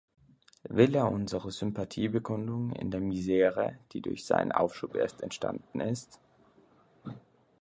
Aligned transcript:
Will 0.67 0.95
er 0.95 1.11
unsere 1.11 1.51
Sympathiebekundung 1.51 2.71
in 2.71 2.89
der 2.89 2.99
Misere, 3.01 3.77
die 3.93 4.01
durch 4.01 4.25
seinen 4.25 4.51
Aufschub 4.51 4.95
erst 4.95 5.21
entstanden 5.21 5.79
ist? 5.79 6.19